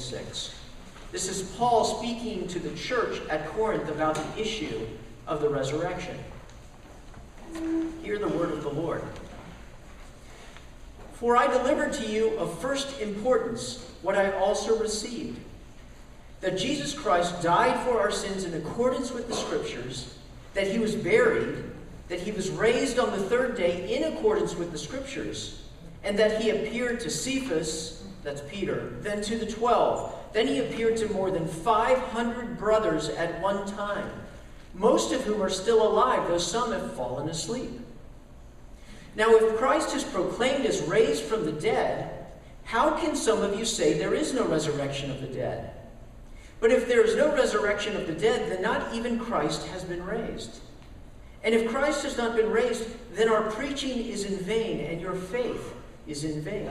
[0.00, 0.54] 26.
[1.12, 4.86] This is Paul speaking to the church at Corinth about the issue
[5.26, 6.16] of the resurrection.
[8.02, 9.02] Hear the word of the Lord.
[11.12, 15.38] For I delivered to you of first importance what I also received
[16.40, 20.16] that Jesus Christ died for our sins in accordance with the Scriptures,
[20.54, 21.62] that he was buried,
[22.08, 25.60] that he was raised on the third day in accordance with the Scriptures,
[26.02, 30.14] and that he appeared to Cephas, that's Peter, then to the twelve.
[30.32, 34.10] Then he appeared to more than 500 brothers at one time,
[34.74, 37.80] most of whom are still alive, though some have fallen asleep.
[39.16, 42.26] Now, if Christ is proclaimed as raised from the dead,
[42.64, 45.72] how can some of you say there is no resurrection of the dead?
[46.60, 50.04] But if there is no resurrection of the dead, then not even Christ has been
[50.04, 50.60] raised.
[51.42, 55.14] And if Christ has not been raised, then our preaching is in vain, and your
[55.14, 55.74] faith
[56.06, 56.70] is in vain.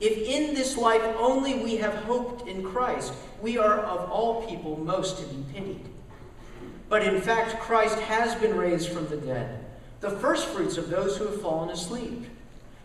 [0.00, 3.12] If in this life only we have hoped in Christ,
[3.42, 5.86] we are of all people most to be pitied.
[6.88, 9.64] But in fact, Christ has been raised from the dead,
[10.00, 12.24] the firstfruits of those who have fallen asleep.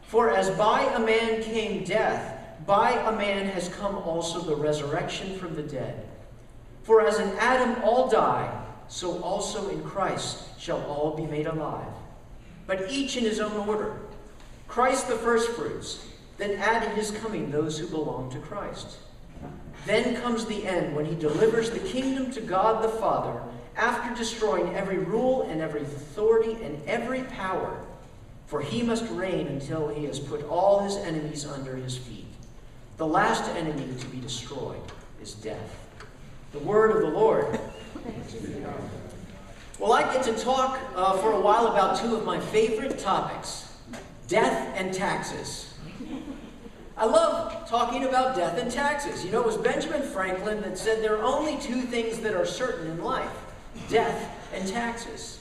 [0.03, 2.33] For as by a man came death,
[2.67, 6.05] by a man has come also the resurrection from the dead.
[6.83, 11.93] For as in Adam all die, so also in Christ shall all be made alive.
[12.67, 13.95] But each in his own order.
[14.67, 16.05] Christ the firstfruits
[16.37, 18.97] then add in his coming those who belong to Christ.
[19.85, 23.41] Then comes the end when he delivers the kingdom to God the Father
[23.77, 27.79] after destroying every rule and every authority and every power.
[28.47, 32.25] For he must reign until he has put all his enemies under his feet.
[32.97, 34.81] The last enemy to be destroyed
[35.21, 35.79] is death.
[36.51, 37.59] The word of the Lord.
[39.77, 43.73] Well, I get to talk uh, for a while about two of my favorite topics
[44.27, 45.74] death and taxes.
[46.97, 49.25] I love talking about death and taxes.
[49.25, 52.45] You know, it was Benjamin Franklin that said there are only two things that are
[52.45, 53.29] certain in life
[53.89, 55.39] death and taxes.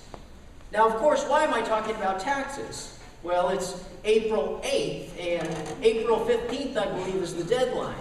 [0.72, 2.98] Now, of course, why am I talking about taxes?
[3.22, 7.94] Well, it's April 8th, and April 15th, I believe, is the deadline.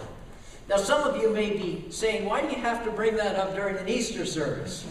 [0.67, 3.55] Now, some of you may be saying, why do you have to bring that up
[3.55, 4.85] during an Easter service?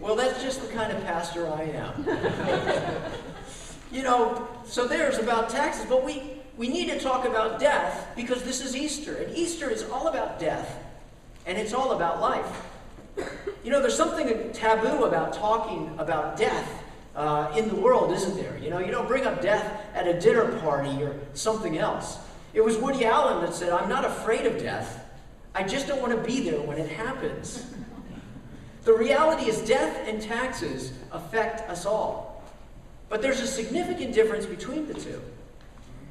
[0.00, 2.04] well, that's just the kind of pastor I am.
[3.92, 8.42] you know, so there's about taxes, but we, we need to talk about death because
[8.42, 9.14] this is Easter.
[9.14, 10.82] And Easter is all about death,
[11.46, 12.66] and it's all about life.
[13.64, 18.58] You know, there's something taboo about talking about death uh, in the world, isn't there?
[18.58, 22.18] You know, you don't bring up death at a dinner party or something else.
[22.54, 25.04] It was Woody Allen that said, I'm not afraid of death.
[25.54, 27.72] I just don't want to be there when it happens.
[28.82, 32.42] The reality is, death and taxes affect us all.
[33.08, 35.20] But there's a significant difference between the two.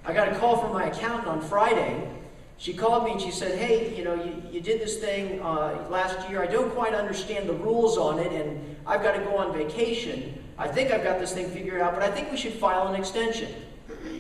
[0.07, 2.09] I got a call from my accountant on Friday.
[2.57, 5.85] She called me and she said, Hey, you know, you, you did this thing uh,
[5.89, 6.41] last year.
[6.41, 10.41] I don't quite understand the rules on it, and I've got to go on vacation.
[10.57, 12.95] I think I've got this thing figured out, but I think we should file an
[12.95, 13.53] extension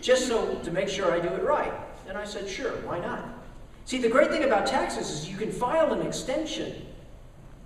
[0.01, 1.73] just so to make sure I do it right.
[2.09, 3.23] And I said, Sure, why not?
[3.85, 6.85] See, the great thing about taxes is you can file an extension,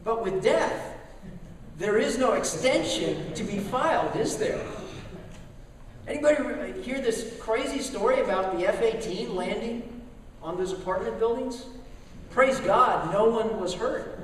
[0.03, 0.95] but with death,
[1.79, 4.63] there is no extension to be filed, is there?
[6.07, 10.01] Anybody uh, hear this crazy story about the F-18 landing
[10.41, 11.65] on those apartment buildings?
[12.31, 14.17] Praise God, no one was hurt.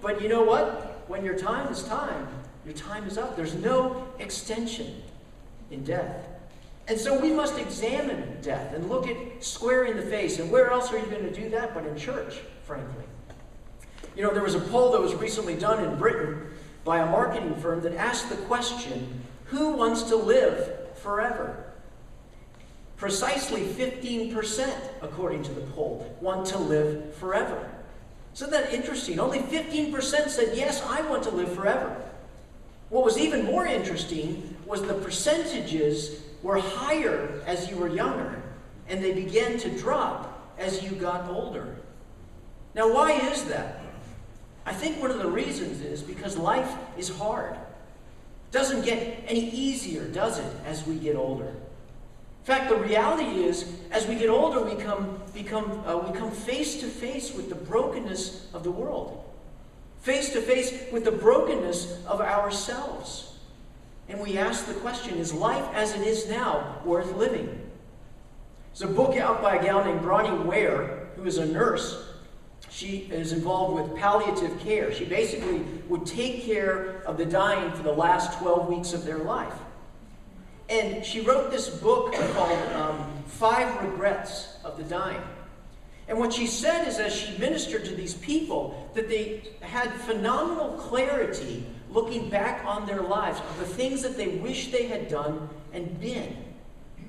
[0.00, 1.04] But you know what?
[1.08, 2.26] When your time is time,
[2.64, 3.36] your time is up.
[3.36, 5.02] There's no extension
[5.70, 6.26] in death.
[6.88, 10.40] And so we must examine death and look it square in the face.
[10.40, 13.04] And where else are you going to do that but in church, frankly?
[14.16, 16.46] You know, there was a poll that was recently done in Britain
[16.84, 19.22] by a marketing firm that asked the question
[19.52, 21.64] who wants to live forever?
[22.96, 24.72] Precisely 15%,
[25.02, 27.70] according to the poll, want to live forever.
[28.34, 29.20] Isn't that interesting?
[29.20, 32.02] Only 15% said, Yes, I want to live forever.
[32.88, 38.42] What was even more interesting was the percentages were higher as you were younger,
[38.88, 41.76] and they began to drop as you got older.
[42.74, 43.82] Now, why is that?
[44.64, 47.56] I think one of the reasons is because life is hard.
[48.52, 51.48] Doesn't get any easier, does it, as we get older?
[51.48, 56.30] In fact, the reality is, as we get older, we come, become, uh, we come
[56.30, 59.18] face to face with the brokenness of the world.
[60.00, 63.34] face to face with the brokenness of ourselves.
[64.08, 67.46] And we ask the question is life as it is now worth living?
[68.74, 72.11] There's a book out by a gal named Bronnie Ware, who is a nurse.
[72.72, 74.92] She is involved with palliative care.
[74.94, 75.58] She basically
[75.88, 79.52] would take care of the dying for the last 12 weeks of their life.
[80.70, 85.20] And she wrote this book called um, Five Regrets of the Dying.
[86.08, 90.70] And what she said is, as she ministered to these people, that they had phenomenal
[90.78, 95.50] clarity looking back on their lives of the things that they wish they had done
[95.74, 96.34] and been.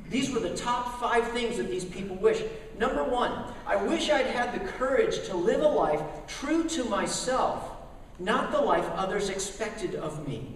[0.10, 2.44] These were the top five things that these people wish.
[2.78, 3.32] Number one,
[3.66, 7.72] I wish I'd had the courage to live a life true to myself,
[8.20, 10.56] not the life others expected of me.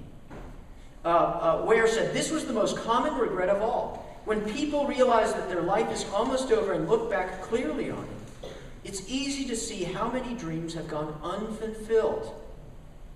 [1.04, 4.06] Uh, uh, Ware said, This was the most common regret of all.
[4.26, 8.50] When people realize that their life is almost over and look back clearly on it,
[8.84, 12.34] it's easy to see how many dreams have gone unfulfilled.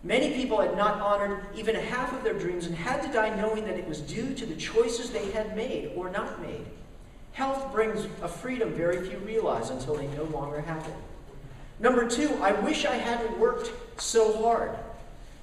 [0.03, 3.65] Many people had not honored even half of their dreams and had to die knowing
[3.65, 6.65] that it was due to the choices they had made or not made.
[7.33, 10.93] Health brings a freedom very few realize until they no longer have it.
[11.79, 13.71] Number two, I wish I hadn't worked
[14.01, 14.71] so hard.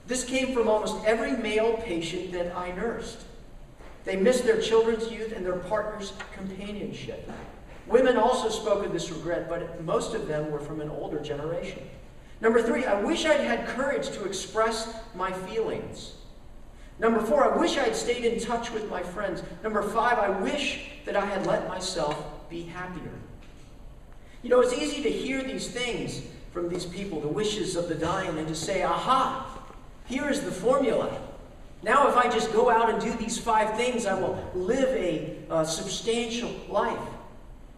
[0.06, 3.18] This came from almost every male patient that I nursed.
[4.04, 7.30] They missed their children's youth and their partner's companionship.
[7.86, 11.82] Women also spoke of this regret, but most of them were from an older generation.
[12.40, 16.12] Number three, I wish I'd had courage to express my feelings.
[17.00, 19.42] Number four, I wish I'd stayed in touch with my friends.
[19.62, 22.16] Number five, I wish that I had let myself
[22.48, 23.12] be happier.
[24.42, 27.94] You know, it's easy to hear these things from these people, the wishes of the
[27.94, 29.58] dying, and to say, aha,
[30.06, 31.20] here is the formula.
[31.82, 35.36] Now, if I just go out and do these five things, I will live a
[35.50, 36.98] uh, substantial life.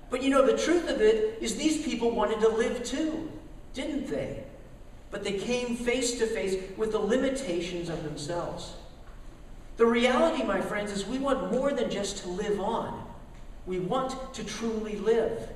[0.08, 3.30] But you know, the truth of it is these people wanted to live too,
[3.74, 4.44] didn't they?
[5.10, 8.74] But they came face to face with the limitations of themselves.
[9.76, 13.06] The reality, my friends, is we want more than just to live on.
[13.66, 15.48] We want to truly live,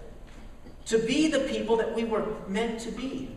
[0.87, 3.29] to be the people that we were meant to be.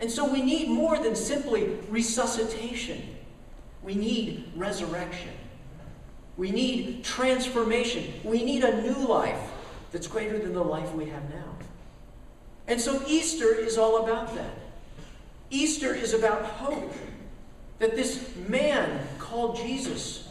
[0.00, 3.16] And so we need more than simply resuscitation.
[3.82, 5.30] We need resurrection.
[6.36, 8.12] We need transformation.
[8.24, 9.40] We need a new life
[9.92, 11.56] that's greater than the life we have now.
[12.66, 14.63] And so Easter is all about that.
[15.50, 16.92] Easter is about hope
[17.78, 20.28] that this man called Jesus,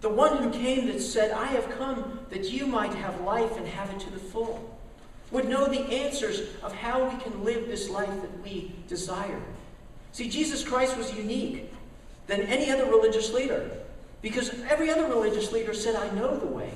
[0.00, 3.66] the one who came that said, I have come that you might have life and
[3.66, 4.78] have it to the full,
[5.30, 9.42] would know the answers of how we can live this life that we desire.
[10.12, 11.72] See, Jesus Christ was unique
[12.26, 13.70] than any other religious leader
[14.22, 16.72] because every other religious leader said, I know the way.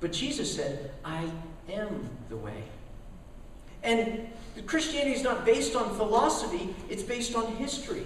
[0.00, 1.30] But Jesus said, I
[1.70, 2.64] am the way.
[3.82, 4.28] And
[4.66, 8.04] Christianity is not based on philosophy, it's based on history.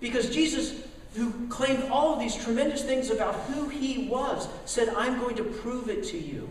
[0.00, 0.82] Because Jesus,
[1.14, 5.44] who claimed all of these tremendous things about who he was, said, I'm going to
[5.44, 6.48] prove it to you.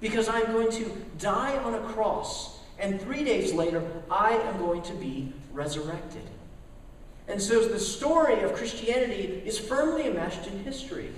[0.00, 4.82] Because I'm going to die on a cross, and three days later, I am going
[4.82, 6.22] to be resurrected.
[7.28, 11.10] And so the story of Christianity is firmly enmeshed in history.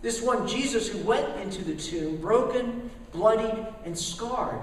[0.00, 4.60] This one, Jesus, who went into the tomb, broken, bloodied, and scarred,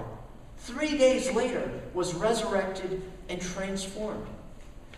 [0.58, 4.26] three days later was resurrected and transformed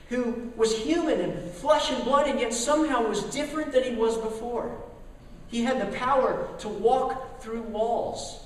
[0.09, 4.17] who was human and flesh and blood, and yet somehow was different than he was
[4.17, 4.75] before.
[5.49, 8.45] He had the power to walk through walls.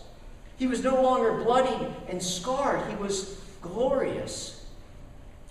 [0.56, 4.66] He was no longer bloody and scarred, he was glorious.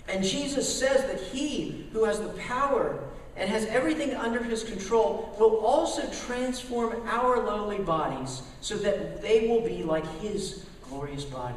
[0.08, 3.04] And Jesus says that he who has the power
[3.38, 9.48] and has everything under his control will also transform our lowly bodies so that they
[9.48, 11.56] will be like his glorious body.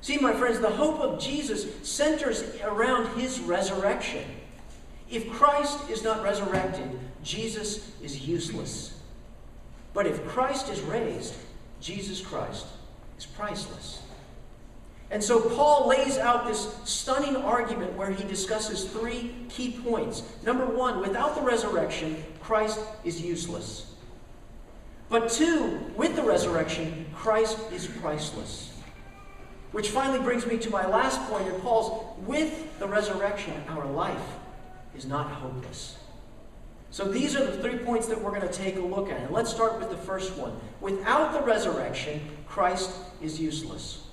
[0.00, 4.24] See, my friends, the hope of Jesus centers around his resurrection.
[5.10, 8.98] If Christ is not resurrected, Jesus is useless.
[9.92, 11.34] But if Christ is raised,
[11.80, 12.66] Jesus Christ
[13.18, 14.00] is priceless.
[15.10, 20.22] And so Paul lays out this stunning argument where he discusses three key points.
[20.44, 23.89] Number one, without the resurrection, Christ is useless.
[25.10, 28.72] But two, with the resurrection, Christ is priceless.
[29.72, 34.22] Which finally brings me to my last point in Paul's with the resurrection, our life
[34.96, 35.98] is not hopeless.
[36.92, 39.20] So these are the three points that we're going to take a look at.
[39.20, 40.56] And let's start with the first one.
[40.80, 42.90] Without the resurrection, Christ
[43.20, 44.06] is useless.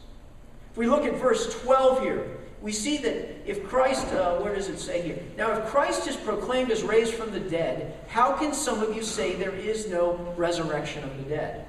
[0.71, 4.67] If we look at verse 12 here, we see that if Christ, uh, where does
[4.67, 5.19] it say here?
[5.37, 9.03] Now, if Christ is proclaimed as raised from the dead, how can some of you
[9.03, 11.65] say there is no resurrection of the dead?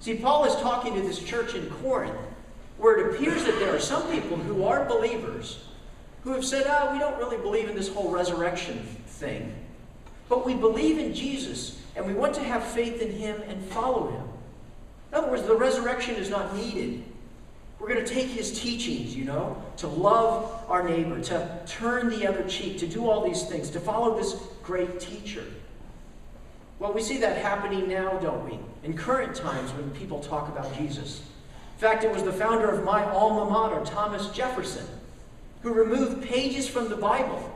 [0.00, 2.16] See, Paul is talking to this church in Corinth
[2.78, 5.64] where it appears that there are some people who are believers
[6.22, 9.54] who have said, ah, we don't really believe in this whole resurrection thing.
[10.28, 14.10] But we believe in Jesus, and we want to have faith in him and follow
[14.10, 14.22] him.
[15.12, 17.04] In other words, the resurrection is not needed.
[17.84, 22.26] We're going to take his teachings, you know, to love our neighbor, to turn the
[22.26, 25.44] other cheek, to do all these things, to follow this great teacher.
[26.78, 28.58] Well, we see that happening now, don't we?
[28.84, 31.20] In current times when people talk about Jesus.
[31.74, 34.86] In fact, it was the founder of my alma mater, Thomas Jefferson,
[35.60, 37.52] who removed pages from the Bible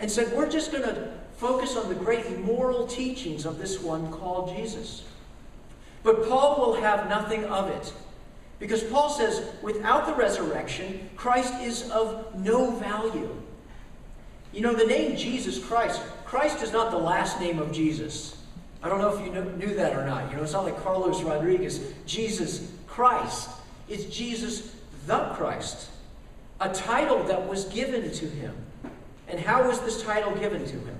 [0.00, 4.10] and said, We're just going to focus on the great moral teachings of this one
[4.10, 5.04] called Jesus.
[6.02, 7.92] But Paul will have nothing of it.
[8.60, 13.34] Because Paul says, without the resurrection, Christ is of no value.
[14.52, 18.36] You know, the name Jesus Christ, Christ is not the last name of Jesus.
[18.82, 20.30] I don't know if you knew that or not.
[20.30, 21.92] You know, it's not like Carlos Rodriguez.
[22.06, 23.50] Jesus Christ.
[23.88, 24.76] It's Jesus
[25.06, 25.88] the Christ,
[26.60, 28.54] a title that was given to him.
[29.28, 30.98] And how was this title given to him?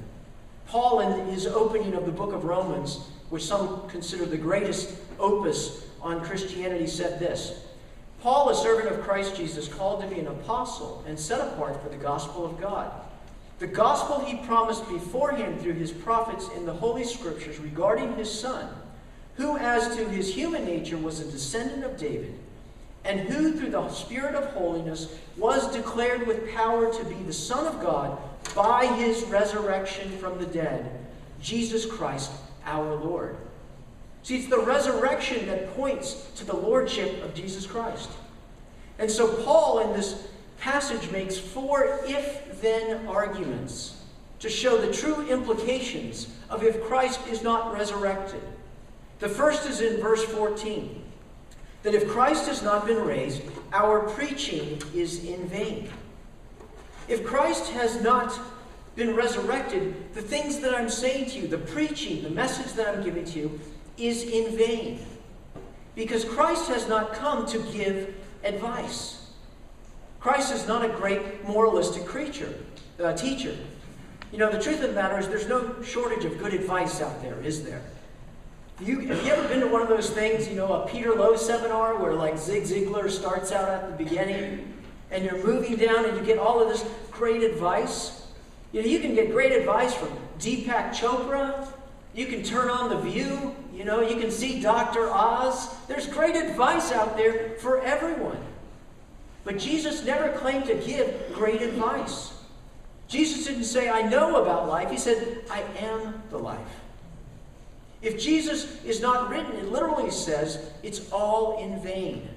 [0.67, 5.87] Paul, in his opening of the book of Romans, which some consider the greatest opus
[6.03, 7.65] on Christianity, said this
[8.21, 11.89] Paul, a servant of Christ Jesus, called to be an apostle and set apart for
[11.89, 12.93] the gospel of God.
[13.61, 18.69] The gospel he promised beforehand through his prophets in the Holy Scriptures regarding his Son,
[19.37, 22.35] who, as to his human nature, was a descendant of David,
[23.05, 27.67] and who, through the Spirit of holiness, was declared with power to be the Son
[27.67, 28.19] of God
[28.55, 30.91] by his resurrection from the dead,
[31.41, 32.31] Jesus Christ
[32.71, 33.37] our Lord.
[34.23, 38.11] See, it's the resurrection that points to the lordship of Jesus Christ.
[38.99, 44.03] And so, Paul, in this passage makes four if then arguments
[44.41, 48.43] to show the true implications of if Christ is not resurrected.
[49.19, 51.03] The first is in verse 14
[51.83, 55.89] that if Christ has not been raised, our preaching is in vain.
[57.09, 58.39] If Christ has not
[59.01, 63.03] been resurrected, the things that I'm saying to you, the preaching, the message that I'm
[63.03, 63.61] giving to you,
[63.97, 65.01] is in vain.
[65.95, 68.15] Because Christ has not come to give
[68.45, 69.31] advice.
[70.21, 72.55] Christ is not a great moralistic creature,
[73.03, 73.57] uh, teacher.
[74.33, 77.23] You know, the truth of the matter is there's no shortage of good advice out
[77.23, 77.83] there, is there?
[78.83, 81.37] You, have you ever been to one of those things, you know, a Peter Lowe
[81.37, 84.75] seminar where like Zig Ziglar starts out at the beginning
[85.11, 88.20] and you're moving down and you get all of this great advice?
[88.73, 91.67] You know, you can get great advice from Deepak Chopra.
[92.15, 93.55] You can turn on The View.
[93.75, 95.11] You know, you can see Dr.
[95.11, 95.75] Oz.
[95.87, 98.39] There's great advice out there for everyone.
[99.45, 102.33] But Jesus never claimed to give great advice.
[103.09, 104.91] Jesus didn't say, I know about life.
[104.91, 106.59] He said, I am the life.
[108.03, 112.29] If Jesus is not written, it literally says it's all in vain.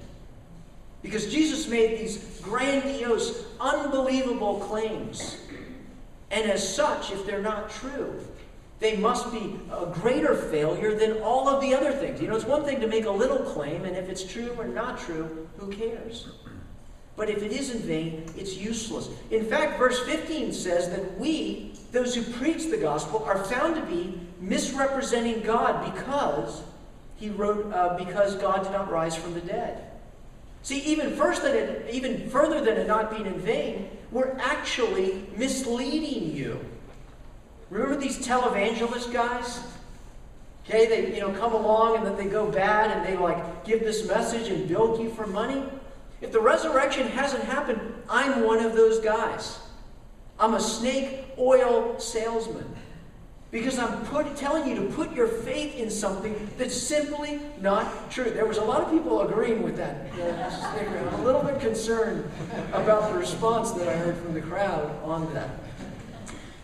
[1.02, 5.43] Because Jesus made these grandiose, unbelievable claims.
[6.34, 8.20] And as such, if they're not true,
[8.80, 12.20] they must be a greater failure than all of the other things.
[12.20, 14.66] You know, it's one thing to make a little claim, and if it's true or
[14.66, 16.28] not true, who cares?
[17.16, 19.10] But if it is in vain, it's useless.
[19.30, 23.82] In fact, verse 15 says that we, those who preach the gospel, are found to
[23.82, 26.62] be misrepresenting God because
[27.14, 29.84] he wrote uh, because God did not rise from the dead.
[30.62, 35.26] See, even first than it, even further than it not being in vain, we're actually
[35.36, 36.64] misleading you.
[37.68, 39.60] Remember these televangelist guys?
[40.64, 43.80] Okay, they you know come along and then they go bad and they like give
[43.80, 45.64] this message and bilk you for money.
[46.20, 49.58] If the resurrection hasn't happened, I'm one of those guys.
[50.38, 52.72] I'm a snake oil salesman.
[53.54, 58.24] Because I'm put, telling you to put your faith in something that's simply not true.
[58.24, 60.08] There was a lot of people agreeing with that.
[60.12, 62.28] I'm a little bit concerned
[62.72, 65.50] about the response that I heard from the crowd on that.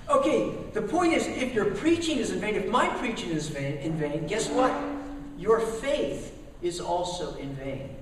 [0.09, 3.77] Okay, the point is if your preaching is in vain, if my preaching is vain,
[3.77, 4.75] in vain, guess what?
[5.39, 7.95] Your faith is also in vain.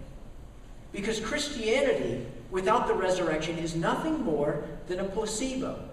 [0.92, 5.87] Because Christianity, without the resurrection, is nothing more than a placebo.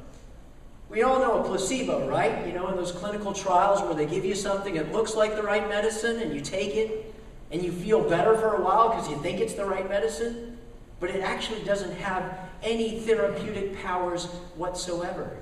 [0.90, 2.46] We all know a placebo, right?
[2.48, 5.44] You know, in those clinical trials where they give you something, it looks like the
[5.44, 7.14] right medicine, and you take it,
[7.52, 10.58] and you feel better for a while because you think it's the right medicine,
[11.00, 14.26] but it actually doesn't have any therapeutic powers
[14.56, 15.38] whatsoever.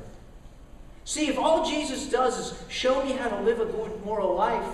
[1.05, 4.65] See, if all Jesus does is show me how to live a good moral life,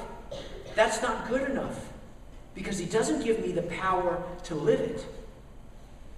[0.75, 1.89] that's not good enough
[2.53, 5.05] because he doesn't give me the power to live it.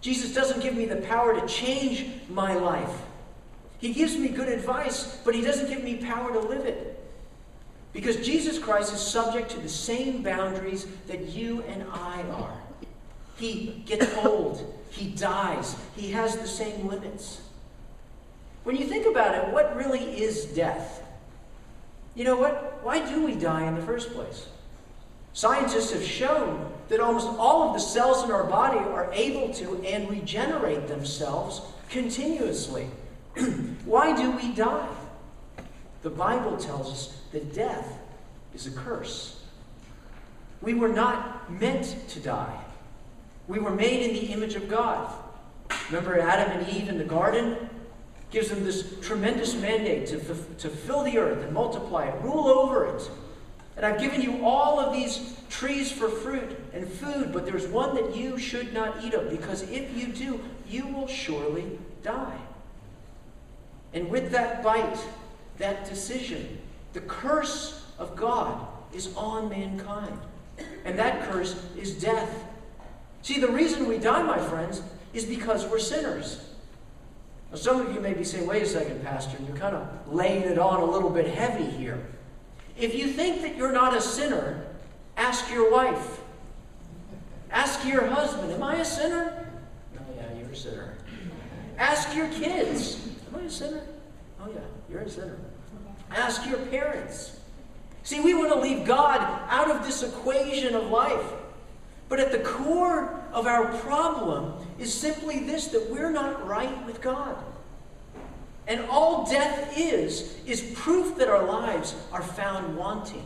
[0.02, 3.02] Jesus doesn't give me the power to change my life.
[3.82, 7.04] He gives me good advice, but he doesn't give me power to live it.
[7.94, 12.58] Because Jesus Christ is subject to the same boundaries that you and I are.
[13.38, 17.42] He gets old, he dies, he has the same limits.
[18.64, 21.04] when you think about it, what really is death?
[22.14, 22.80] You know what?
[22.84, 24.48] Why do we die in the first place?
[25.34, 29.82] Scientists have shown that almost all of the cells in our body are able to
[29.84, 32.88] and regenerate themselves continuously.
[33.86, 34.88] Why do we die?
[36.02, 38.00] The Bible tells us that death
[38.54, 39.44] is a curse.
[40.62, 42.60] We were not meant to die.
[43.48, 45.12] We were made in the image of God.
[45.90, 47.70] Remember Adam and Eve in the garden?
[48.30, 52.96] Gives them this tremendous mandate to, to fill the earth and multiply it, rule over
[52.96, 53.10] it.
[53.76, 57.96] And I've given you all of these trees for fruit and food, but there's one
[57.96, 62.38] that you should not eat of, because if you do, you will surely die.
[63.94, 64.98] And with that bite,
[65.58, 66.60] that decision,
[66.94, 70.18] the curse of God is on mankind.
[70.86, 72.46] And that curse is death.
[73.22, 74.82] See, the reason we die, my friends,
[75.14, 76.50] is because we're sinners.
[77.52, 80.44] Now, some of you may be saying, wait a second, Pastor, you're kind of laying
[80.44, 82.04] it on a little bit heavy here.
[82.78, 84.66] If you think that you're not a sinner,
[85.18, 86.22] ask your wife.
[87.52, 89.46] Ask your husband, Am I a sinner?
[89.98, 90.94] Oh, yeah, you're a sinner.
[91.78, 93.82] Ask your kids, Am I a sinner?
[94.42, 94.60] Oh, yeah,
[94.90, 95.38] you're a sinner.
[96.10, 97.40] Ask your parents.
[98.04, 101.34] See, we want to leave God out of this equation of life.
[102.10, 107.00] But at the core of our problem is simply this that we're not right with
[107.02, 107.38] God.
[108.68, 113.26] And all death is, is proof that our lives are found wanting.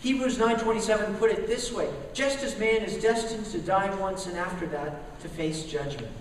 [0.00, 4.36] Hebrews 9:27 put it this way, just as man is destined to die once and
[4.36, 6.12] after that to face judgment.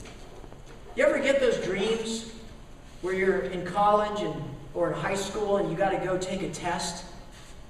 [0.96, 2.32] You ever get those dreams
[3.02, 4.36] where you're in college and
[4.74, 7.06] or in high school and you got to go take a test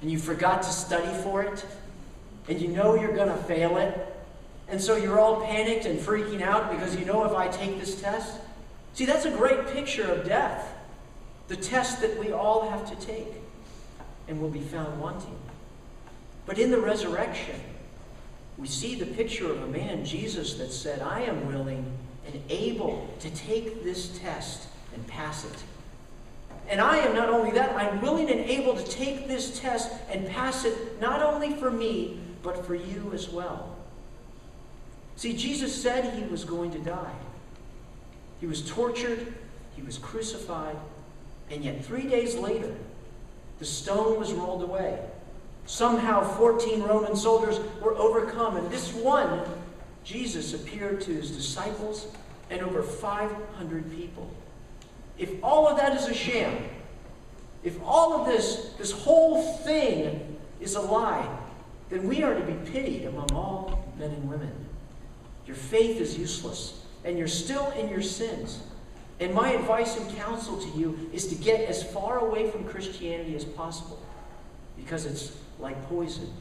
[0.01, 1.65] and you forgot to study for it
[2.49, 4.13] and you know you're going to fail it
[4.69, 8.01] and so you're all panicked and freaking out because you know if I take this
[8.01, 8.39] test.
[8.93, 10.73] See, that's a great picture of death.
[11.47, 13.27] The test that we all have to take
[14.27, 15.37] and will be found wanting.
[16.45, 17.55] But in the resurrection,
[18.57, 21.85] we see the picture of a man, Jesus, that said, I am willing
[22.25, 25.63] and able to take this test and pass it.
[26.69, 30.27] And I am not only that, I'm willing and able to take this test and
[30.27, 33.75] pass it not only for me, but for you as well.
[35.15, 37.13] See, Jesus said he was going to die.
[38.41, 39.33] He was tortured,
[39.75, 40.75] he was crucified,
[41.49, 42.75] and yet three days later,
[43.59, 44.99] the stone was rolled away.
[45.65, 49.41] Somehow, 14 Roman soldiers were overcome, and this one,
[50.03, 52.07] Jesus, appeared to his disciples
[52.49, 54.29] and over 500 people.
[55.17, 56.55] If all of that is a sham,
[57.63, 61.27] if all of this, this whole thing is a lie,
[61.89, 64.53] then we are to be pitied among all men and women.
[65.45, 68.61] Your faith is useless, and you're still in your sins.
[69.19, 73.35] And my advice and counsel to you is to get as far away from Christianity
[73.35, 73.99] as possible,
[74.77, 76.31] because it's like poison.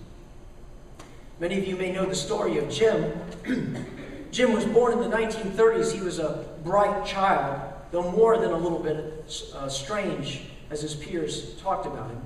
[1.41, 3.13] Many of you may know the story of Jim.
[4.31, 5.93] Jim was born in the 1930s.
[5.93, 10.95] He was a bright child though more than a little bit uh, strange as his
[10.95, 12.21] peers talked about him.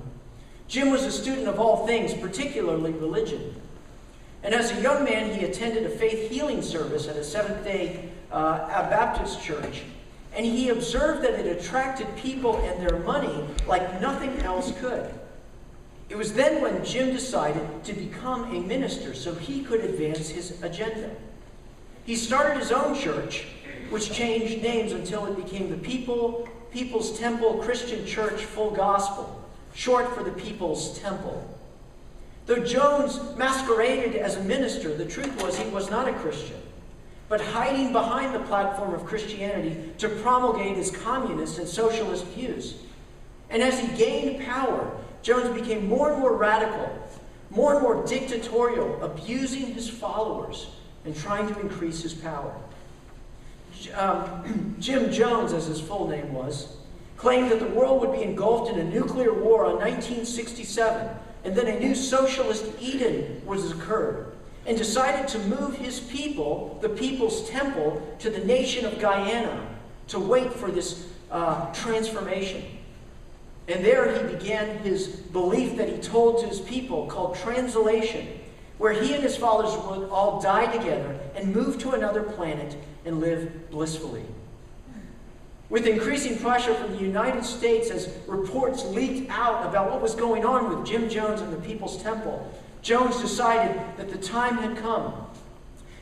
[0.67, 3.55] Jim was a student of all things, particularly religion.
[4.43, 8.09] And as a young man, he attended a faith healing service at a Seventh day
[8.31, 9.83] uh, Baptist church.
[10.33, 15.13] And he observed that it attracted people and their money like nothing else could.
[16.09, 20.61] It was then when Jim decided to become a minister so he could advance his
[20.63, 21.11] agenda.
[22.05, 23.45] He started his own church
[23.91, 30.15] which changed names until it became the People, People's Temple Christian Church Full Gospel, short
[30.15, 31.45] for the People's Temple.
[32.45, 36.55] Though Jones masqueraded as a minister, the truth was he was not a Christian,
[37.27, 42.77] but hiding behind the platform of Christianity to promulgate his communist and socialist views.
[43.49, 44.89] And as he gained power,
[45.21, 46.97] Jones became more and more radical,
[47.49, 50.67] more and more dictatorial, abusing his followers
[51.03, 52.55] and trying to increase his power
[53.89, 56.77] um, Jim Jones, as his full name was,
[57.17, 61.09] claimed that the world would be engulfed in a nuclear war on 1967,
[61.43, 64.33] and then a new socialist Eden was occurred,
[64.65, 69.67] and decided to move his people, the People's Temple, to the nation of Guyana
[70.07, 72.63] to wait for this uh, transformation.
[73.67, 78.27] And there he began his belief that he told to his people called translation,
[78.81, 83.19] where he and his followers would all die together and move to another planet and
[83.19, 84.25] live blissfully.
[85.69, 90.45] With increasing pressure from the United States as reports leaked out about what was going
[90.45, 95.13] on with Jim Jones and the People's Temple, Jones decided that the time had come.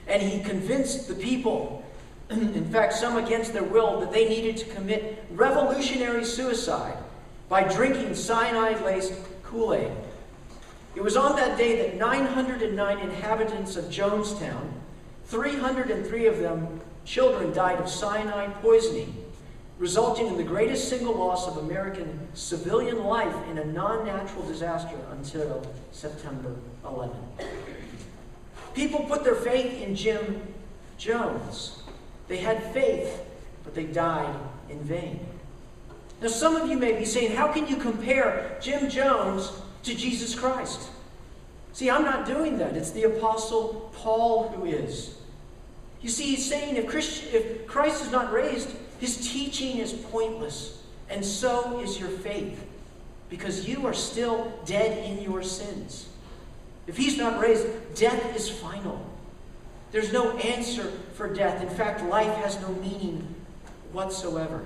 [0.08, 1.84] And he convinced the people
[2.30, 6.98] in fact, some against their will, that they needed to commit revolutionary suicide
[7.50, 9.92] by drinking cyanide laced Kool Aid.
[10.96, 14.72] It was on that day that 909 inhabitants of Jonestown,
[15.26, 19.26] 303 of them children, died of cyanide poisoning,
[19.78, 24.98] resulting in the greatest single loss of American civilian life in a non natural disaster
[25.12, 27.16] until September 11.
[28.74, 30.42] People put their faith in Jim
[30.98, 31.84] Jones.
[32.28, 33.22] They had faith,
[33.64, 34.36] but they died
[34.70, 35.20] in vain.
[36.22, 39.52] Now, some of you may be saying, how can you compare Jim Jones
[39.84, 40.90] to Jesus Christ?
[41.74, 42.76] See, I'm not doing that.
[42.76, 45.16] It's the Apostle Paul who is.
[46.02, 50.82] You see, he's saying if, Christ, if Christ is not raised, his teaching is pointless,
[51.10, 52.66] and so is your faith,
[53.30, 56.08] because you are still dead in your sins.
[56.88, 59.06] If he's not raised, death is final.
[59.92, 61.62] There's no answer for death.
[61.62, 63.36] In fact, life has no meaning
[63.92, 64.66] whatsoever.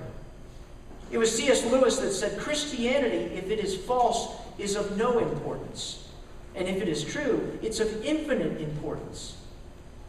[1.10, 1.64] It was C.S.
[1.66, 6.08] Lewis that said Christianity, if it is false, is of no importance.
[6.54, 9.36] And if it is true, it's of infinite importance.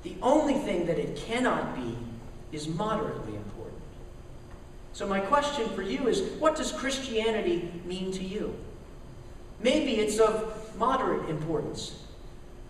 [0.04, 1.98] The only thing that it cannot be
[2.52, 3.82] is moderately important.
[4.94, 8.56] So, my question for you is what does Christianity mean to you?
[9.60, 12.00] Maybe it's of moderate importance.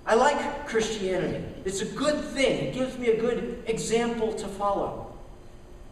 [0.06, 1.44] I like Christianity.
[1.66, 2.68] It's a good thing.
[2.68, 5.14] It gives me a good example to follow.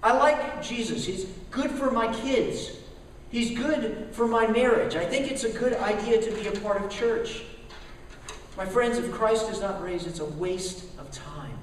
[0.04, 1.06] I like Jesus.
[1.06, 2.72] He's good for my kids.
[3.34, 4.96] He's good for my marriage.
[4.96, 7.42] I think it's a good idea to be a part of church.
[8.56, 11.58] My friends, if Christ is not raised, it's a waste of time.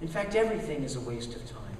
[0.00, 1.76] In fact, everything is a waste of time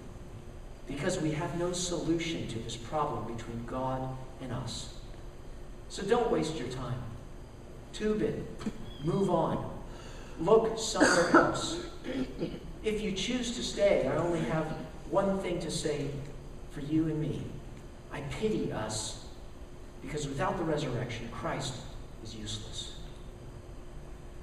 [0.89, 4.09] because we have no solution to this problem between God
[4.43, 4.93] and us.
[5.89, 7.01] So don't waste your time.
[7.93, 8.45] Tube it.
[9.05, 9.71] Move on.
[10.41, 11.87] Look somewhere else.
[12.83, 14.67] If you choose to stay, I only have
[15.11, 16.09] one thing to say
[16.73, 17.41] for you and me.
[18.13, 19.25] I pity us
[20.03, 21.75] because without the resurrection, Christ
[22.23, 22.95] is useless.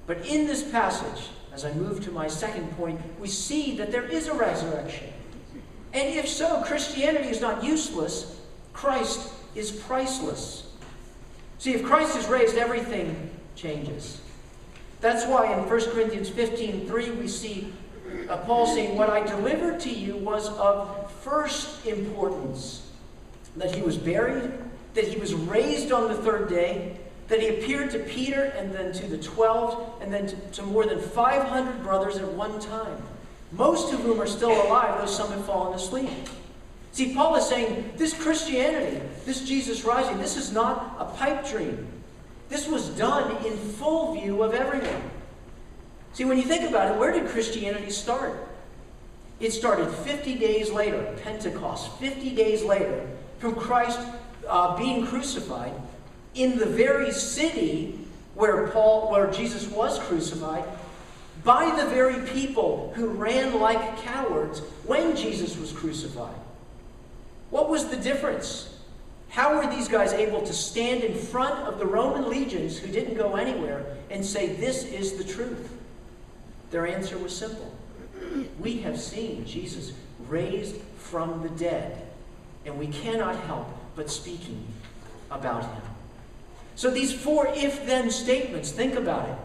[0.06, 4.04] But in this passage, as I move to my second point, we see that there
[4.04, 5.12] is a resurrection.
[5.92, 8.40] And if so, Christianity is not useless,
[8.72, 10.70] Christ is priceless.
[11.58, 14.20] See, if Christ is raised, everything changes.
[15.00, 17.72] That's why in 1 Corinthians 15 3, we see
[18.28, 22.87] uh, Paul saying, What I delivered to you was of first importance
[23.56, 24.52] that he was buried,
[24.94, 26.96] that he was raised on the third day,
[27.28, 30.86] that he appeared to Peter and then to the 12 and then to, to more
[30.86, 33.02] than 500 brothers at one time,
[33.52, 36.10] most of whom are still alive, though some have fallen asleep.
[36.92, 41.86] See, Paul is saying this Christianity, this Jesus rising, this is not a pipe dream.
[42.48, 45.02] This was done in full view of everyone.
[46.14, 48.48] See, when you think about it, where did Christianity start?
[49.38, 53.06] It started 50 days later, Pentecost, 50 days later,
[53.38, 54.00] from Christ
[54.48, 55.72] uh, being crucified
[56.34, 57.98] in the very city
[58.34, 60.64] where Paul, where Jesus was crucified,
[61.44, 66.36] by the very people who ran like cowards when Jesus was crucified.
[67.50, 68.78] What was the difference?
[69.30, 73.14] How were these guys able to stand in front of the Roman legions who didn't
[73.14, 75.72] go anywhere and say, This is the truth?
[76.70, 77.72] Their answer was simple.
[78.58, 79.92] We have seen Jesus
[80.28, 82.07] raised from the dead,
[82.64, 84.64] and we cannot help but speaking
[85.30, 85.82] about him.
[86.74, 89.36] So these four if then statements, think about it.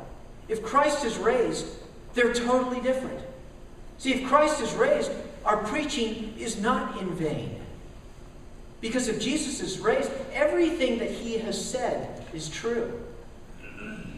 [0.48, 1.66] If Christ is raised,
[2.14, 3.20] they're totally different.
[3.98, 5.12] See, if Christ is raised,
[5.46, 7.60] our preaching is not in vain.
[8.82, 13.02] Because if Jesus is raised, everything that he has said is true.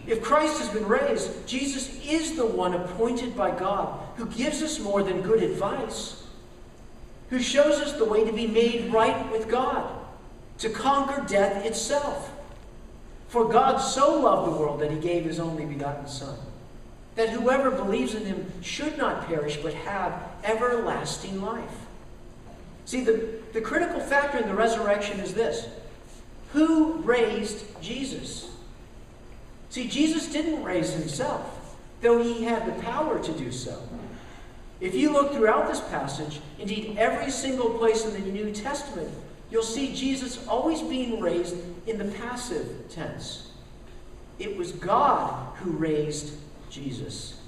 [0.08, 4.80] If Christ has been raised, Jesus is the one appointed by God who gives us
[4.80, 6.24] more than good advice,
[7.30, 9.90] who shows us the way to be made right with God,
[10.60, 12.32] to conquer death itself.
[13.28, 16.38] For God so loved the world that he gave his only begotten Son,
[17.16, 21.86] that whoever believes in him should not perish but have everlasting life.
[22.86, 25.68] See, the, the critical factor in the resurrection is this
[26.54, 28.50] who raised Jesus?
[29.70, 33.78] See, Jesus didn't raise himself, though he had the power to do so.
[34.86, 39.10] If you look throughout this passage, indeed every single place in the New Testament,
[39.50, 41.56] you'll see Jesus always being raised
[41.88, 43.50] in the passive tense.
[44.38, 46.34] It was God who raised
[46.70, 47.40] Jesus.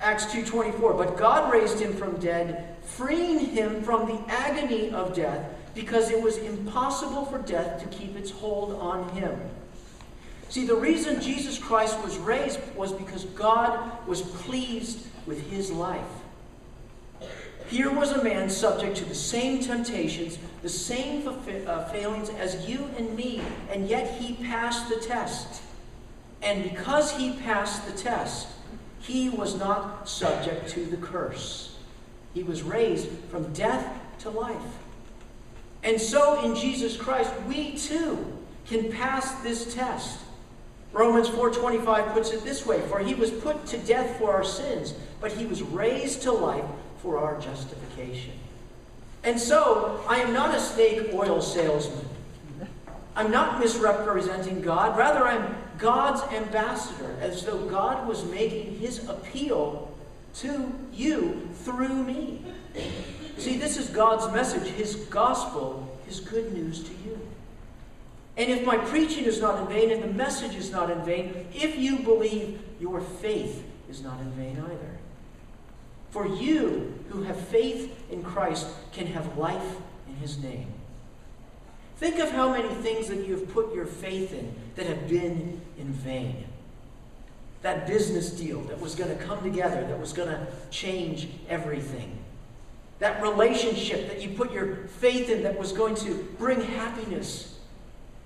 [0.00, 5.46] Acts 2:24, but God raised him from dead, freeing him from the agony of death,
[5.74, 9.38] because it was impossible for death to keep its hold on him.
[10.48, 16.23] See, the reason Jesus Christ was raised was because God was pleased with his life.
[17.68, 22.90] Here was a man subject to the same temptations, the same uh, failings as you
[22.98, 25.62] and me, and yet he passed the test.
[26.42, 28.48] And because he passed the test,
[29.00, 31.76] he was not subject to the curse.
[32.34, 34.78] He was raised from death to life.
[35.82, 40.20] And so in Jesus Christ, we too can pass this test.
[40.92, 44.94] Romans 4:25 puts it this way, for he was put to death for our sins,
[45.20, 46.64] but he was raised to life
[47.04, 48.32] for our justification.
[49.22, 52.08] And so, I am not a snake oil salesman.
[53.14, 54.98] I'm not misrepresenting God.
[54.98, 59.94] Rather, I'm God's ambassador, as though God was making his appeal
[60.36, 62.42] to you through me.
[63.36, 67.20] See, this is God's message, his gospel, his good news to you.
[68.36, 71.46] And if my preaching is not in vain and the message is not in vain,
[71.54, 74.93] if you believe, your faith is not in vain either.
[76.14, 80.68] For you who have faith in Christ can have life in his name.
[81.96, 85.60] Think of how many things that you have put your faith in that have been
[85.76, 86.44] in vain.
[87.62, 92.16] That business deal that was going to come together, that was going to change everything.
[93.00, 97.58] That relationship that you put your faith in that was going to bring happiness.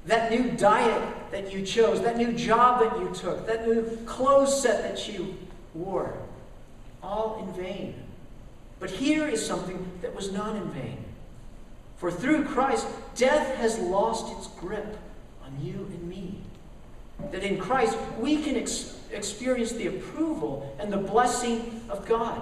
[0.05, 4.61] That new diet that you chose, that new job that you took, that new clothes
[4.61, 5.39] set that you
[5.73, 6.28] wore.
[7.03, 7.95] All in vain.
[8.81, 11.05] But here is something that was not in vain.
[11.97, 14.97] For through Christ, death has lost its grip
[15.45, 16.39] on you and me.
[17.33, 22.41] That in Christ, we can ex- experience the approval and the blessing of God.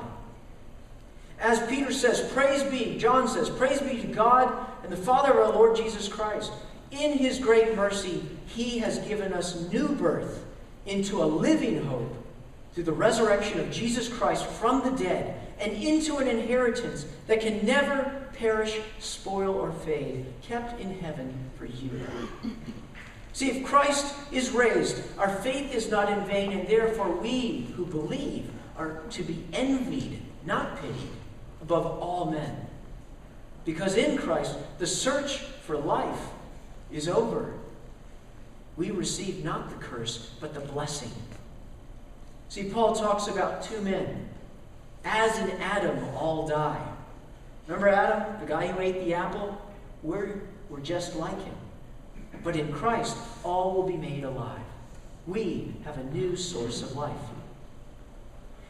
[1.38, 5.49] As Peter says, Praise be, John says, Praise be to God and the Father of
[5.49, 6.53] our Lord Jesus Christ.
[6.90, 10.45] In his great mercy, he has given us new birth
[10.87, 12.26] into a living hope
[12.77, 17.65] through the resurrection of Jesus Christ from the dead and into an inheritance that can
[17.65, 21.91] never perish, spoil, or fade, kept in heaven for you.
[23.33, 27.87] See, if Christ is raised, our faith is not in vain, and therefore we who
[27.87, 31.09] believe are to be envied, not pitied,
[31.62, 32.67] above all men.
[33.65, 36.29] Because in Christ, the search for life
[36.93, 37.55] is over.
[38.77, 41.12] We receive not the curse, but the blessing.
[42.48, 44.28] See, Paul talks about two men.
[45.04, 46.80] As in Adam, all die.
[47.66, 49.61] Remember Adam, the guy who ate the apple?
[50.02, 51.54] We're, we're just like him.
[52.44, 54.61] But in Christ, all will be made alive.
[55.26, 57.12] We have a new source of life.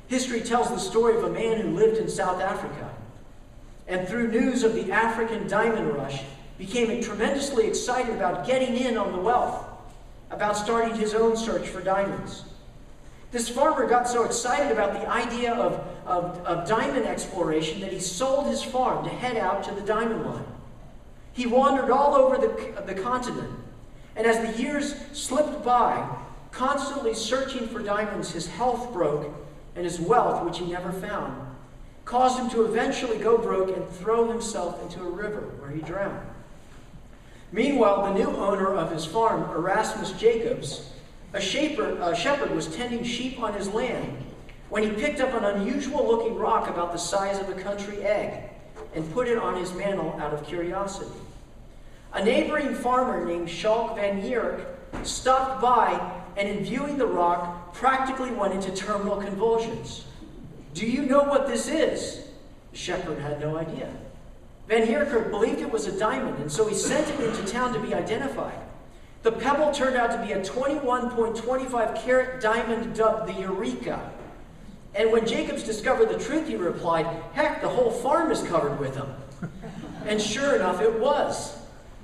[0.08, 2.90] History tells the story of a man who lived in South Africa
[3.88, 6.22] and through news of the African diamond rush
[6.58, 9.64] became tremendously excited about getting in on the wealth,
[10.30, 12.44] about starting his own search for diamonds.
[13.32, 15.74] This farmer got so excited about the idea of,
[16.06, 20.24] of, of, diamond exploration that he sold his farm to head out to the diamond
[20.24, 20.44] mine.
[21.32, 23.50] He wandered all over the, the continent,
[24.14, 26.08] and as the years slipped by,
[26.50, 29.30] constantly searching for diamonds, his health broke,
[29.74, 31.46] and his wealth, which he never found,
[32.06, 36.26] caused him to eventually go broke and throw himself into a river where he drowned.
[37.52, 40.90] Meanwhile, the new owner of his farm, Erasmus Jacobs,
[41.36, 44.16] a, shaper, a shepherd was tending sheep on his land
[44.70, 48.50] when he picked up an unusual looking rock about the size of a country egg
[48.94, 51.20] and put it on his mantle out of curiosity.
[52.14, 54.64] A neighboring farmer named Schalk van Niekerk
[55.02, 60.06] stopped by and, in viewing the rock, practically went into terminal convulsions.
[60.72, 62.28] Do you know what this is?
[62.72, 63.92] The shepherd had no idea.
[64.68, 67.80] Van Niekerk believed it was a diamond, and so he sent it into town to
[67.80, 68.65] be identified.
[69.26, 74.12] The pebble turned out to be a 21.25 carat diamond dubbed the Eureka.
[74.94, 78.94] And when Jacobs discovered the truth, he replied, Heck, the whole farm is covered with
[78.94, 79.12] them.
[80.06, 81.58] and sure enough, it was.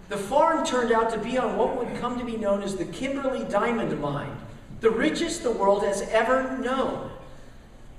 [0.08, 2.86] The farm turned out to be on what would come to be known as the
[2.86, 4.36] Kimberley Diamond Mine,
[4.80, 7.08] the richest the world has ever known.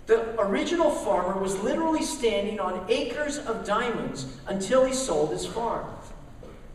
[0.05, 5.85] The original farmer was literally standing on acres of diamonds until he sold his farm.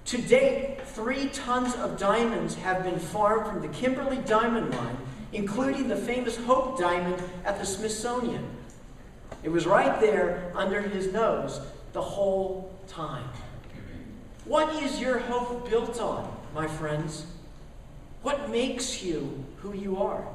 [0.08, 4.96] To date, three tons of diamonds have been farmed from the Kimberley Diamond Mine,
[5.34, 8.42] including the famous Hope Diamond at the Smithsonian.
[9.42, 11.60] It was right there under his nose
[11.92, 13.28] the whole time.
[14.46, 17.26] What is your hope built on, my friends?
[18.22, 20.26] What makes you who you are?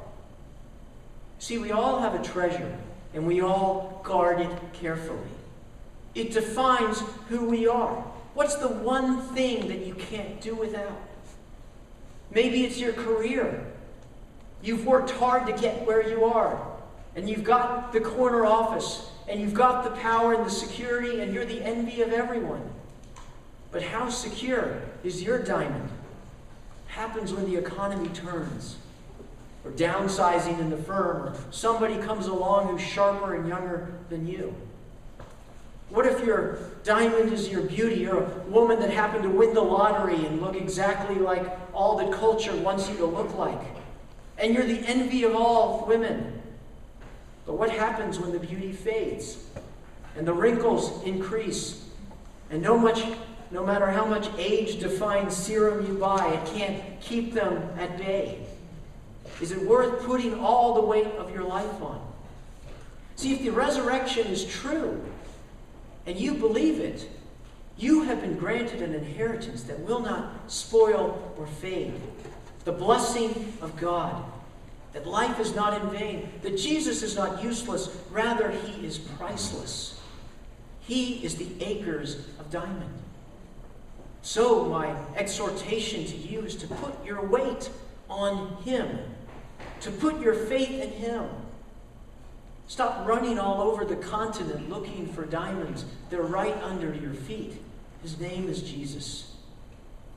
[1.40, 2.78] See, we all have a treasure,
[3.16, 5.18] and we all guard it carefully.
[6.14, 8.06] It defines who we are.
[8.34, 11.00] What's the one thing that you can't do without?
[12.32, 13.72] Maybe it's your career.
[14.64, 16.66] You've worked hard to get where you are,
[17.16, 21.34] and you've got the corner office, and you've got the power and the security, and
[21.34, 22.68] you're the envy of everyone.
[23.72, 25.90] But how secure is your diamond?
[26.88, 28.78] Happens when the economy turns,
[29.64, 34.56] or downsizing in the firm, or somebody comes along who's sharper and younger than you.
[35.90, 37.96] What if your diamond is your beauty?
[37.96, 42.12] You're a woman that happened to win the lottery and look exactly like all that
[42.12, 43.62] culture wants you to look like.
[44.38, 46.42] And you're the envy of all women.
[47.46, 49.46] But what happens when the beauty fades
[50.16, 51.86] and the wrinkles increase
[52.50, 53.04] and no much
[53.54, 58.48] no matter how much age defying serum you buy, it can't keep them at bay.
[59.42, 62.02] Is it worth putting all the weight of your life on?
[63.16, 65.06] See, if the resurrection is true
[66.06, 67.10] and you believe it,
[67.78, 72.00] you have been granted an inheritance that will not spoil or fade.
[72.66, 74.24] The blessing of God,
[74.94, 80.00] that life is not in vain, that Jesus is not useless, rather, he is priceless.
[80.82, 82.94] He is the acres of diamond.
[84.22, 87.70] So, my exhortation to you is to put your weight
[88.10, 89.00] on Him,
[89.82, 91.26] to put your faith in Him.
[92.74, 95.86] Stop running all over the continent looking for diamonds.
[96.10, 97.62] They're right under your feet.
[98.02, 99.32] His name is Jesus.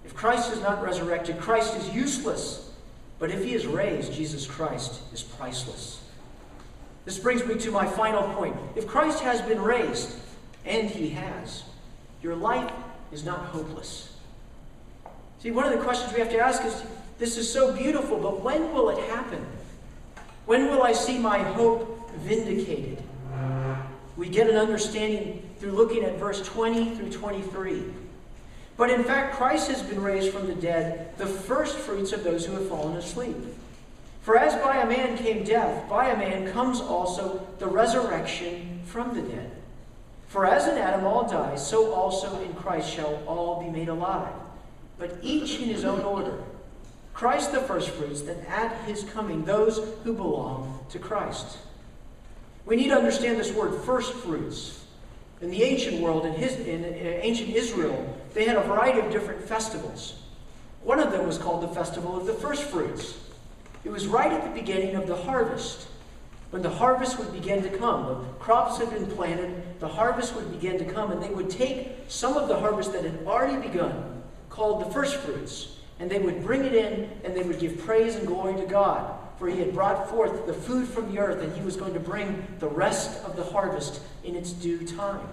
[0.06, 2.72] If Christ is not resurrected, Christ is useless.
[3.18, 6.02] But if he is raised, Jesus Christ is priceless.
[7.04, 8.56] This brings me to my final point.
[8.74, 10.16] If Christ has been raised,
[10.64, 11.62] and he has,
[12.22, 12.72] your life
[13.12, 14.16] is not hopeless.
[15.40, 16.82] See, one of the questions we have to ask is
[17.18, 19.44] this is so beautiful, but when will it happen?
[20.46, 23.02] When will I see my hope vindicated?
[24.16, 27.82] We get an understanding through looking at verse 20 through 23.
[28.76, 32.44] But in fact, Christ has been raised from the dead, the first fruits of those
[32.46, 33.36] who have fallen asleep.
[34.22, 39.14] For as by a man came death, by a man comes also the resurrection from
[39.14, 39.50] the dead.
[40.28, 44.34] For as in Adam all die, so also in Christ shall all be made alive,
[44.98, 46.42] but each in his own order.
[47.14, 51.58] Christ the firstfruits, then at his coming, those who belong to Christ.
[52.66, 54.84] We need to understand this word first firstfruits.
[55.40, 59.10] In the ancient world, in, his, in uh, ancient Israel, they had a variety of
[59.12, 60.18] different festivals.
[60.82, 63.18] One of them was called the Festival of the First Fruits.
[63.84, 65.86] It was right at the beginning of the harvest.
[66.50, 70.50] When the harvest would begin to come, the crops had been planted, the harvest would
[70.50, 74.22] begin to come, and they would take some of the harvest that had already begun,
[74.48, 78.16] called the first fruits, and they would bring it in and they would give praise
[78.16, 79.18] and glory to God.
[79.38, 82.00] For he had brought forth the food from the earth, and he was going to
[82.00, 85.28] bring the rest of the harvest in its due time.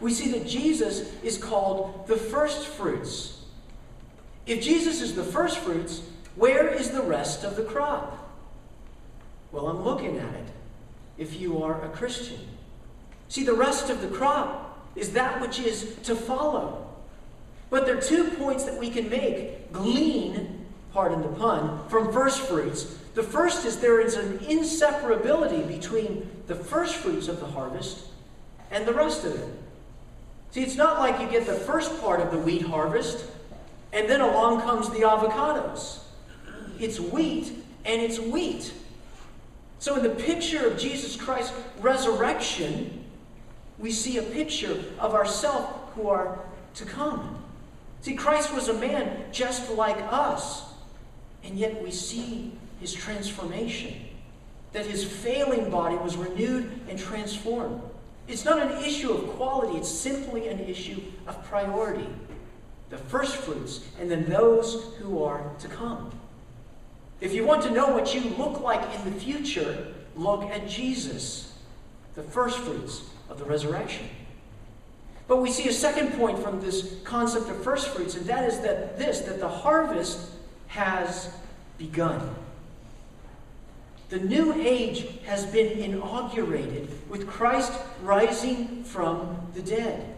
[0.00, 3.42] We see that Jesus is called the first fruits.
[4.46, 6.02] If Jesus is the first fruits,
[6.36, 8.20] where is the rest of the crop?
[9.50, 10.48] Well, I'm looking at it
[11.16, 12.40] if you are a Christian.
[13.28, 16.86] See, the rest of the crop is that which is to follow.
[17.70, 19.72] But there are two points that we can make.
[19.72, 20.53] Glean,
[20.94, 22.84] pardon the pun, from first fruits.
[23.14, 28.06] The first is there is an inseparability between the first fruits of the harvest
[28.70, 29.48] and the rest of it.
[30.52, 33.26] See, it's not like you get the first part of the wheat harvest
[33.92, 35.98] and then along comes the avocados.
[36.78, 37.52] It's wheat
[37.84, 38.72] and it's wheat.
[39.78, 43.04] So, in the picture of Jesus Christ's resurrection,
[43.78, 46.38] we see a picture of ourselves who are
[46.74, 47.42] to come.
[48.00, 50.73] See, Christ was a man just like us,
[51.44, 53.94] and yet we see his transformation.
[54.72, 57.80] That his failing body was renewed and transformed.
[58.26, 62.08] It's not an issue of quality, it's simply an issue of priority.
[62.90, 66.10] The first fruits, and then those who are to come.
[67.20, 71.54] If you want to know what you look like in the future, look at Jesus,
[72.14, 74.08] the first fruits of the resurrection.
[75.26, 78.60] But we see a second point from this concept of first fruits, and that is
[78.60, 80.30] that this, that the harvest
[80.74, 81.32] has
[81.78, 82.34] begun.
[84.08, 87.72] The new age has been inaugurated with Christ
[88.02, 90.14] rising from the dead.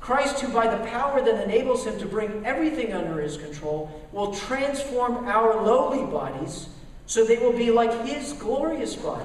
[0.00, 4.34] Christ, who by the power that enables him to bring everything under his control, will
[4.34, 6.68] transform our lowly bodies
[7.06, 9.24] so they will be like his glorious body.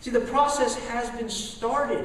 [0.00, 2.04] See, the process has been started,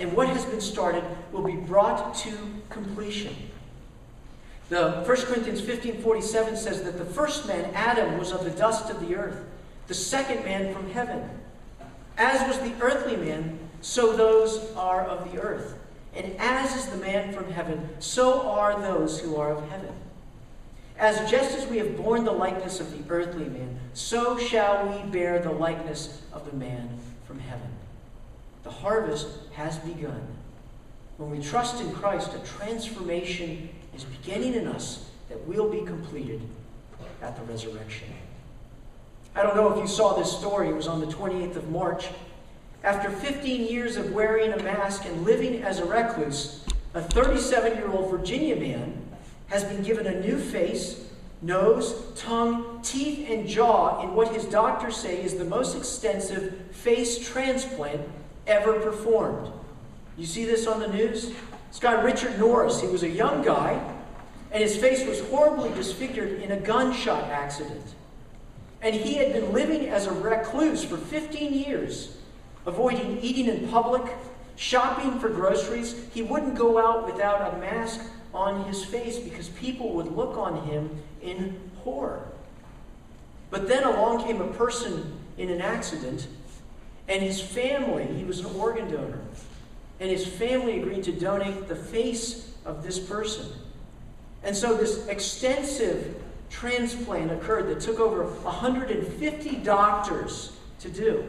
[0.00, 2.32] and what has been started will be brought to
[2.68, 3.47] completion.
[4.68, 9.00] The 1 Corinthians 15:47 says that the first man, Adam, was of the dust of
[9.00, 9.44] the earth,
[9.86, 11.30] the second man from heaven.
[12.18, 15.74] As was the earthly man, so those are of the earth.
[16.14, 19.94] And as is the man from heaven, so are those who are of heaven.
[20.98, 25.10] As just as we have borne the likeness of the earthly man, so shall we
[25.10, 27.70] bear the likeness of the man from heaven.
[28.64, 30.26] The harvest has begun.
[31.16, 36.40] When we trust in Christ, a transformation is beginning in us that will be completed
[37.20, 38.08] at the resurrection.
[39.34, 40.68] I don't know if you saw this story.
[40.68, 42.06] It was on the 28th of March.
[42.84, 47.90] After 15 years of wearing a mask and living as a recluse, a 37 year
[47.90, 49.02] old Virginia man
[49.48, 51.04] has been given a new face,
[51.42, 57.28] nose, tongue, teeth, and jaw in what his doctors say is the most extensive face
[57.28, 58.00] transplant
[58.46, 59.52] ever performed.
[60.16, 61.32] You see this on the news?
[61.68, 63.80] This guy, Richard Norris, he was a young guy,
[64.50, 67.94] and his face was horribly disfigured in a gunshot accident.
[68.80, 72.16] And he had been living as a recluse for 15 years,
[72.64, 74.02] avoiding eating in public,
[74.56, 76.06] shopping for groceries.
[76.14, 78.00] He wouldn't go out without a mask
[78.32, 82.28] on his face because people would look on him in horror.
[83.50, 86.26] But then along came a person in an accident,
[87.08, 89.20] and his family, he was an organ donor,
[90.00, 93.46] and his family agreed to donate the face of this person.
[94.42, 96.14] And so this extensive
[96.50, 101.24] transplant occurred that took over 150 doctors to do.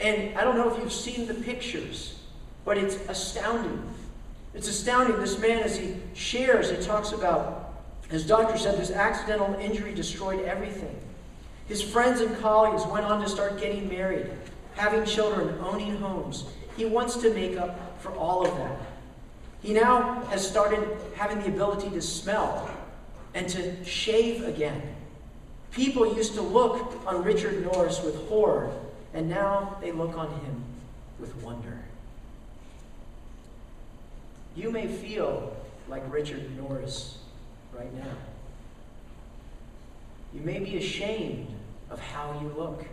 [0.00, 2.18] And I don't know if you've seen the pictures,
[2.64, 3.82] but it's astounding.
[4.54, 5.18] It's astounding.
[5.20, 7.74] This man, as he shares, he talks about,
[8.10, 10.98] his doctor said, this accidental injury destroyed everything.
[11.68, 14.26] His friends and colleagues went on to start getting married,
[14.74, 16.46] having children, owning homes.
[16.76, 18.78] He wants to make up for all of that.
[19.62, 22.68] He now has started having the ability to smell
[23.34, 24.82] and to shave again.
[25.70, 28.72] People used to look on Richard Norris with horror,
[29.14, 30.64] and now they look on him
[31.18, 31.78] with wonder.
[34.54, 35.56] You may feel
[35.88, 37.18] like Richard Norris
[37.72, 38.12] right now.
[40.34, 41.54] You may be ashamed
[41.90, 42.84] of how you look.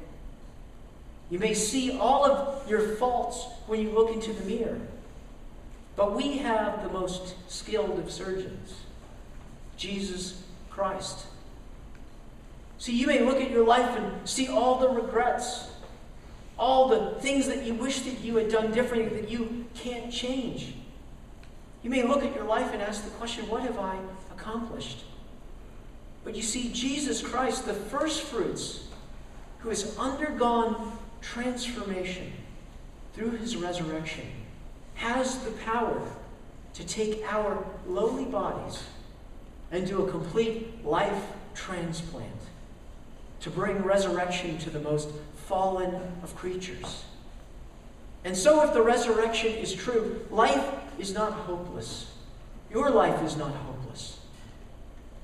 [1.30, 4.80] You may see all of your faults when you look into the mirror.
[5.96, 8.74] But we have the most skilled of surgeons.
[9.78, 11.26] Jesus Christ.
[12.78, 15.70] See, you may look at your life and see all the regrets,
[16.58, 20.74] all the things that you wish that you had done differently that you can't change.
[21.84, 23.98] You may look at your life and ask the question, What have I
[24.32, 25.04] accomplished?
[26.24, 28.88] But you see, Jesus Christ, the first fruits,
[29.60, 32.32] who has undergone transformation
[33.14, 34.26] through his resurrection,
[34.96, 36.02] has the power
[36.74, 38.84] to take our lowly bodies
[39.72, 42.32] and do a complete life transplant,
[43.42, 47.06] to bring resurrection to the most fallen of creatures.
[48.24, 52.12] And so, if the resurrection is true, life is not hopeless.
[52.70, 54.20] Your life is not hopeless.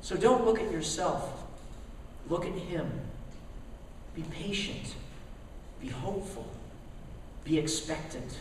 [0.02, 1.44] So, don't look at yourself,
[2.30, 2.90] look at Him.
[4.16, 4.96] Be patient,
[5.86, 6.48] be hopeful,
[7.44, 8.40] be expectant.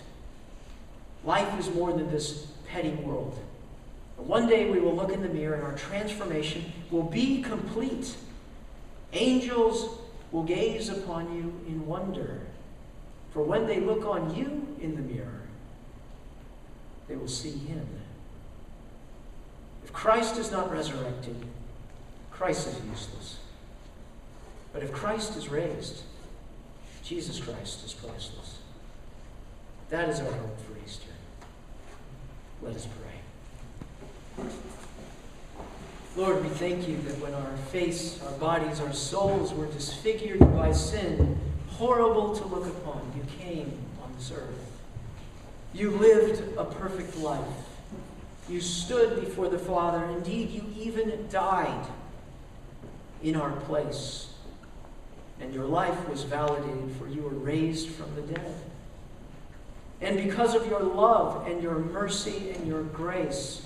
[1.25, 3.39] Life is more than this petty world.
[4.17, 8.15] One day we will look in the mirror and our transformation will be complete.
[9.13, 9.99] Angels
[10.33, 12.41] will gaze upon you in wonder.
[13.33, 15.43] For when they look on you in the mirror,
[17.09, 17.87] they will see him.
[19.85, 21.37] If Christ is not resurrected,
[22.31, 23.39] Christ is useless.
[24.73, 26.03] But if Christ is raised,
[27.05, 28.59] Jesus Christ is priceless.
[29.91, 31.11] That is our hope for Easter.
[32.63, 32.89] Let us
[34.37, 34.47] pray.
[36.17, 40.73] Lord, we thank you that when our face, our bodies, our souls were disfigured by
[40.73, 41.39] sin,
[41.69, 44.73] horrible to look upon, you came on this earth.
[45.75, 47.45] You lived a perfect life.
[48.49, 50.05] You stood before the Father.
[50.05, 51.87] Indeed, you even died
[53.23, 54.34] in our place.
[55.45, 58.55] And your life was validated, for you were raised from the dead.
[60.01, 63.61] And because of your love and your mercy and your grace,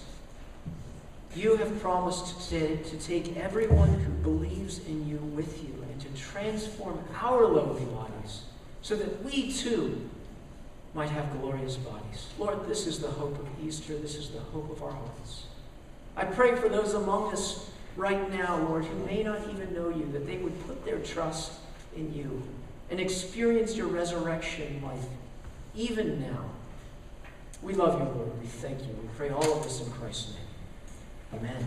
[1.37, 6.09] you have promised to, to take everyone who believes in you with you and to
[6.21, 8.43] transform our lowly bodies
[8.83, 10.11] so that we too
[10.95, 12.27] might have glorious bodies.
[12.41, 13.97] Lord, this is the hope of Easter.
[13.97, 15.45] This is the hope of our hearts.
[16.17, 20.11] I pray for those among us right now, Lord, who may not even know you,
[20.11, 21.53] that they would put their trust
[21.99, 22.43] in you
[22.91, 25.05] and experience your resurrection life
[25.75, 26.45] even now.
[27.63, 28.41] We love you, Lord.
[28.41, 28.95] We thank you.
[29.03, 31.41] We pray all of this in Christ's name.
[31.41, 31.67] Amen.